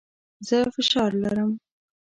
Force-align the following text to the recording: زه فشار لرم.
زه 0.47 0.57
فشار 0.75 1.11
لرم. 1.21 1.51